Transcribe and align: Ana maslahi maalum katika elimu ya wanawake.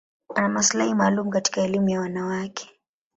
Ana 0.35 0.49
maslahi 0.49 0.93
maalum 0.93 1.29
katika 1.29 1.61
elimu 1.61 1.89
ya 1.89 1.99
wanawake. 2.01 2.69